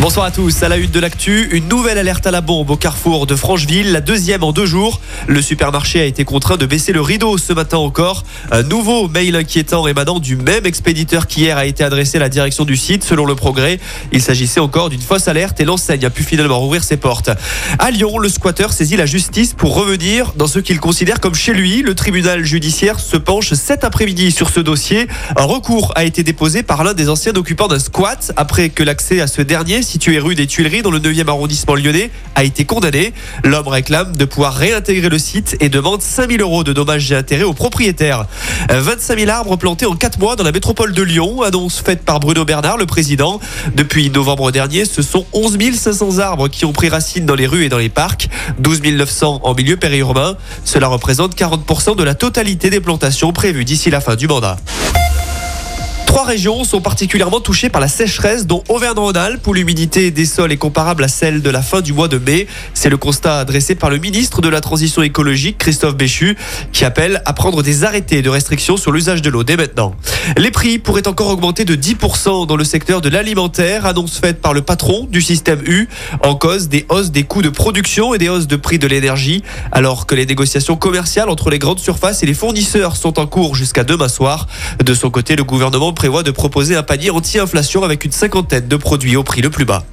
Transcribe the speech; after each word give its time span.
Bonsoir 0.00 0.24
à 0.24 0.30
tous. 0.30 0.62
À 0.62 0.70
la 0.70 0.78
une 0.78 0.90
de 0.90 0.98
l'actu, 0.98 1.50
une 1.52 1.68
nouvelle 1.68 1.98
alerte 1.98 2.26
à 2.26 2.30
la 2.30 2.40
bombe 2.40 2.70
au 2.70 2.76
carrefour 2.76 3.26
de 3.26 3.36
Francheville, 3.36 3.92
la 3.92 4.00
deuxième 4.00 4.42
en 4.42 4.50
deux 4.50 4.64
jours. 4.64 4.98
Le 5.26 5.42
supermarché 5.42 6.00
a 6.00 6.04
été 6.06 6.24
contraint 6.24 6.56
de 6.56 6.64
baisser 6.64 6.94
le 6.94 7.02
rideau 7.02 7.36
ce 7.36 7.52
matin 7.52 7.76
encore. 7.76 8.24
Un 8.50 8.62
nouveau 8.62 9.08
mail 9.08 9.36
inquiétant 9.36 9.86
émanant 9.86 10.18
du 10.18 10.36
même 10.36 10.64
expéditeur 10.64 11.26
qu'hier 11.26 11.58
a 11.58 11.66
été 11.66 11.84
adressé 11.84 12.16
à 12.16 12.20
la 12.20 12.30
direction 12.30 12.64
du 12.64 12.78
site. 12.78 13.04
Selon 13.04 13.26
le 13.26 13.34
progrès, 13.34 13.78
il 14.10 14.22
s'agissait 14.22 14.58
encore 14.58 14.88
d'une 14.88 15.02
fausse 15.02 15.28
alerte 15.28 15.60
et 15.60 15.66
l'enseigne 15.66 16.06
a 16.06 16.10
pu 16.10 16.22
finalement 16.22 16.58
rouvrir 16.58 16.82
ses 16.82 16.96
portes. 16.96 17.28
À 17.78 17.90
Lyon, 17.90 18.16
le 18.16 18.30
squatteur 18.30 18.72
saisit 18.72 18.96
la 18.96 19.04
justice 19.04 19.52
pour 19.52 19.74
revenir 19.74 20.32
dans 20.34 20.46
ce 20.46 20.60
qu'il 20.60 20.80
considère 20.80 21.20
comme 21.20 21.34
chez 21.34 21.52
lui. 21.52 21.82
Le 21.82 21.94
tribunal 21.94 22.42
judiciaire 22.42 23.00
se 23.00 23.18
penche 23.18 23.52
cet 23.52 23.84
après-midi 23.84 24.30
sur 24.30 24.48
ce 24.48 24.60
dossier. 24.60 25.08
Un 25.36 25.44
recours 25.44 25.92
a 25.94 26.04
été 26.04 26.22
déposé 26.22 26.62
par 26.62 26.84
l'un 26.84 26.94
des 26.94 27.10
anciens 27.10 27.34
occupants 27.34 27.68
d'un 27.68 27.78
squat 27.78 28.32
après 28.36 28.70
que 28.70 28.82
l'accès 28.82 29.20
à 29.20 29.26
ce 29.26 29.42
dernier 29.42 29.82
situé 29.90 30.20
rue 30.20 30.36
des 30.36 30.46
Tuileries 30.46 30.82
dans 30.82 30.92
le 30.92 31.00
9e 31.00 31.28
arrondissement 31.28 31.74
lyonnais, 31.74 32.10
a 32.36 32.44
été 32.44 32.64
condamné. 32.64 33.12
L'homme 33.42 33.66
réclame 33.66 34.16
de 34.16 34.24
pouvoir 34.24 34.54
réintégrer 34.54 35.08
le 35.08 35.18
site 35.18 35.56
et 35.58 35.68
demande 35.68 36.00
5000 36.00 36.40
euros 36.40 36.62
de 36.62 36.72
dommages 36.72 37.10
et 37.10 37.16
intérêts 37.16 37.42
aux 37.42 37.54
propriétaires. 37.54 38.26
25 38.70 39.18
000 39.18 39.30
arbres 39.30 39.56
plantés 39.56 39.86
en 39.86 39.96
4 39.96 40.20
mois 40.20 40.36
dans 40.36 40.44
la 40.44 40.52
métropole 40.52 40.92
de 40.92 41.02
Lyon, 41.02 41.42
annonce 41.42 41.80
faite 41.80 42.04
par 42.04 42.20
Bruno 42.20 42.44
Bernard, 42.44 42.76
le 42.76 42.86
président. 42.86 43.40
Depuis 43.74 44.10
novembre 44.10 44.52
dernier, 44.52 44.84
ce 44.84 45.02
sont 45.02 45.26
11 45.32 45.58
500 45.74 46.18
arbres 46.18 46.46
qui 46.46 46.64
ont 46.64 46.72
pris 46.72 46.88
racine 46.88 47.26
dans 47.26 47.34
les 47.34 47.48
rues 47.48 47.64
et 47.64 47.68
dans 47.68 47.78
les 47.78 47.88
parcs, 47.88 48.28
12 48.60 48.82
900 48.82 49.40
en 49.42 49.54
milieu 49.54 49.76
périurbain. 49.76 50.36
Cela 50.64 50.86
représente 50.86 51.34
40% 51.36 51.96
de 51.96 52.04
la 52.04 52.14
totalité 52.14 52.70
des 52.70 52.80
plantations 52.80 53.32
prévues 53.32 53.64
d'ici 53.64 53.90
la 53.90 54.00
fin 54.00 54.14
du 54.14 54.28
mandat. 54.28 54.56
Trois 56.10 56.24
régions 56.24 56.64
sont 56.64 56.80
particulièrement 56.80 57.38
touchées 57.38 57.68
par 57.68 57.80
la 57.80 57.86
sécheresse, 57.86 58.44
dont 58.44 58.64
Auvergne-Rhône-Alpes, 58.68 59.46
où 59.46 59.52
l'humidité 59.52 60.10
des 60.10 60.24
sols 60.24 60.50
est 60.50 60.56
comparable 60.56 61.04
à 61.04 61.08
celle 61.08 61.40
de 61.40 61.50
la 61.50 61.62
fin 61.62 61.82
du 61.82 61.92
mois 61.92 62.08
de 62.08 62.18
mai. 62.18 62.48
C'est 62.74 62.88
le 62.88 62.96
constat 62.96 63.38
adressé 63.38 63.76
par 63.76 63.90
le 63.90 63.98
ministre 63.98 64.40
de 64.40 64.48
la 64.48 64.60
Transition 64.60 65.02
écologique, 65.02 65.56
Christophe 65.58 65.94
Béchu, 65.94 66.36
qui 66.72 66.84
appelle 66.84 67.22
à 67.26 67.32
prendre 67.32 67.62
des 67.62 67.84
arrêtés 67.84 68.22
de 68.22 68.28
restriction 68.28 68.76
sur 68.76 68.90
l'usage 68.90 69.22
de 69.22 69.30
l'eau 69.30 69.44
dès 69.44 69.56
maintenant. 69.56 69.94
Les 70.36 70.50
prix 70.50 70.80
pourraient 70.80 71.06
encore 71.06 71.28
augmenter 71.28 71.64
de 71.64 71.76
10% 71.76 72.44
dans 72.44 72.56
le 72.56 72.64
secteur 72.64 73.00
de 73.00 73.08
l'alimentaire, 73.08 73.86
annonce 73.86 74.18
faite 74.18 74.40
par 74.40 74.52
le 74.52 74.62
patron 74.62 75.06
du 75.08 75.22
système 75.22 75.62
U, 75.64 75.88
en 76.24 76.34
cause 76.34 76.68
des 76.68 76.86
hausses 76.88 77.12
des 77.12 77.22
coûts 77.22 77.42
de 77.42 77.50
production 77.50 78.14
et 78.14 78.18
des 78.18 78.28
hausses 78.28 78.48
de 78.48 78.56
prix 78.56 78.80
de 78.80 78.88
l'énergie, 78.88 79.44
alors 79.70 80.06
que 80.06 80.16
les 80.16 80.26
négociations 80.26 80.74
commerciales 80.74 81.30
entre 81.30 81.50
les 81.50 81.60
grandes 81.60 81.78
surfaces 81.78 82.24
et 82.24 82.26
les 82.26 82.34
fournisseurs 82.34 82.96
sont 82.96 83.20
en 83.20 83.28
cours 83.28 83.54
jusqu'à 83.54 83.84
demain 83.84 84.08
soir. 84.08 84.48
De 84.84 84.92
son 84.92 85.10
côté, 85.10 85.36
le 85.36 85.44
gouvernement 85.44 85.92
prévoit 86.00 86.22
de 86.22 86.30
proposer 86.30 86.76
un 86.76 86.82
panier 86.82 87.10
anti-inflation 87.10 87.84
avec 87.84 88.06
une 88.06 88.10
cinquantaine 88.10 88.66
de 88.66 88.76
produits 88.76 89.16
au 89.16 89.22
prix 89.22 89.42
le 89.42 89.50
plus 89.50 89.66
bas. 89.66 89.84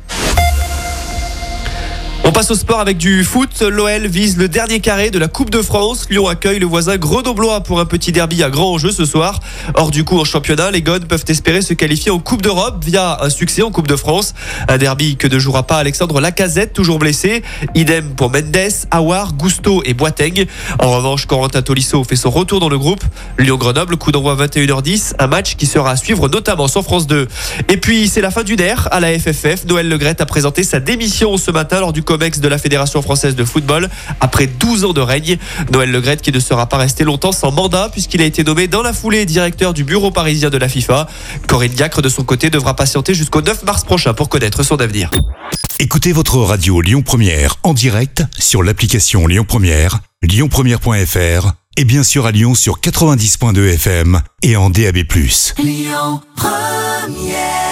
On 2.27 2.33
passe 2.33 2.51
au 2.51 2.55
sport 2.55 2.81
avec 2.81 2.97
du 2.97 3.23
foot. 3.23 3.61
L'OL 3.61 4.05
vise 4.05 4.35
le 4.35 4.49
dernier 4.49 4.81
carré 4.81 5.11
de 5.11 5.17
la 5.17 5.29
Coupe 5.29 5.49
de 5.49 5.61
France. 5.61 6.07
Lyon 6.09 6.27
accueille 6.27 6.59
le 6.59 6.65
voisin 6.65 6.97
Grenoblois 6.97 7.61
pour 7.61 7.79
un 7.79 7.85
petit 7.85 8.11
derby 8.11 8.43
à 8.43 8.49
grand 8.49 8.73
enjeu 8.73 8.91
ce 8.91 9.05
soir. 9.05 9.39
Hors 9.75 9.91
du 9.91 10.03
coup 10.03 10.19
en 10.19 10.25
championnat, 10.25 10.69
les 10.69 10.81
Gones 10.81 11.05
peuvent 11.05 11.23
espérer 11.29 11.61
se 11.61 11.73
qualifier 11.73 12.11
en 12.11 12.19
Coupe 12.19 12.41
d'Europe 12.41 12.83
via 12.83 13.19
un 13.21 13.29
succès 13.29 13.61
en 13.61 13.71
Coupe 13.71 13.87
de 13.87 13.95
France. 13.95 14.33
Un 14.67 14.77
derby 14.77 15.15
que 15.15 15.25
ne 15.29 15.39
jouera 15.39 15.63
pas 15.63 15.77
Alexandre 15.77 16.19
Lacazette, 16.19 16.73
toujours 16.73 16.99
blessé. 16.99 17.43
Idem 17.75 18.09
pour 18.09 18.29
Mendes, 18.29 18.73
Awar, 18.91 19.31
Gusto 19.31 19.81
et 19.85 19.93
Boiteng. 19.93 20.47
En 20.79 20.91
revanche, 20.91 21.27
Corentin 21.27 21.61
Tolisso 21.61 22.03
fait 22.03 22.17
son 22.17 22.29
retour 22.29 22.59
dans 22.59 22.69
le 22.69 22.77
groupe. 22.77 23.05
Lyon-Grenoble, 23.39 23.95
coup 23.95 24.11
d'envoi 24.11 24.35
21h10. 24.35 25.13
Un 25.19 25.27
match 25.27 25.55
qui 25.55 25.65
sera 25.65 25.91
à 25.91 25.95
suivre 25.95 26.27
notamment 26.27 26.67
sur 26.67 26.83
France 26.83 27.07
2. 27.07 27.25
Et 27.69 27.77
puis, 27.77 28.09
c'est 28.09 28.21
la 28.21 28.31
fin 28.31 28.43
du 28.43 28.57
DER 28.57 28.89
à 28.91 28.99
la 28.99 29.17
FFF. 29.17 29.63
Noël 29.65 29.87
Legrette 29.87 30.19
a 30.19 30.25
présenté 30.25 30.65
sa 30.65 30.81
démission 30.81 31.37
ce 31.37 31.51
matin 31.51 31.79
lors 31.79 31.93
du 31.93 32.03
COMEX 32.17 32.39
de 32.39 32.47
la 32.47 32.57
Fédération 32.57 33.01
française 33.01 33.35
de 33.35 33.45
football 33.45 33.89
après 34.19 34.47
12 34.47 34.85
ans 34.85 34.93
de 34.93 35.01
règne. 35.01 35.37
Noël 35.71 35.91
Legrette 35.91 36.21
qui 36.21 36.31
ne 36.31 36.39
sera 36.39 36.67
pas 36.67 36.77
resté 36.77 37.03
longtemps 37.03 37.31
sans 37.31 37.51
mandat 37.51 37.89
puisqu'il 37.91 38.21
a 38.21 38.25
été 38.25 38.43
nommé 38.43 38.67
dans 38.67 38.81
la 38.81 38.93
foulée 38.93 39.25
directeur 39.25 39.73
du 39.73 39.83
bureau 39.83 40.09
parisien 40.09 40.49
de 40.49 40.57
la 40.57 40.67
FIFA. 40.67 41.07
Corinne 41.47 41.71
Diacre 41.73 42.01
de 42.01 42.09
son 42.09 42.23
côté 42.23 42.49
devra 42.49 42.75
patienter 42.75 43.13
jusqu'au 43.13 43.41
9 43.41 43.63
mars 43.65 43.83
prochain 43.83 44.13
pour 44.13 44.29
connaître 44.29 44.63
son 44.63 44.77
avenir. 44.77 45.11
Écoutez 45.79 46.11
votre 46.11 46.37
radio 46.37 46.81
Lyon 46.81 47.03
Première 47.03 47.57
en 47.61 47.75
direct 47.75 48.23
sur 48.39 48.63
l'application 48.63 49.27
Lyon 49.27 49.45
Première, 49.47 49.99
lyonpremière.fr 50.23 51.51
et 51.77 51.85
bien 51.85 52.01
sûr 52.01 52.25
à 52.25 52.31
Lyon 52.31 52.55
sur 52.55 52.79
90.2 52.79 53.73
FM 53.75 54.21
et 54.41 54.55
en 54.55 54.71
DAB+. 54.71 54.97
Lyon 55.59 56.21
Première 56.35 57.66